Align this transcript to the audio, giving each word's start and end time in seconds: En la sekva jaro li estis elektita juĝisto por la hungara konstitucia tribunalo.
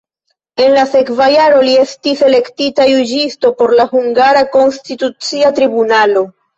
En 0.63 0.71
la 0.77 0.85
sekva 0.93 1.27
jaro 1.33 1.59
li 1.67 1.75
estis 1.83 2.25
elektita 2.31 2.89
juĝisto 2.95 3.55
por 3.63 3.77
la 3.83 3.89
hungara 3.95 4.45
konstitucia 4.61 5.57
tribunalo. 5.63 6.31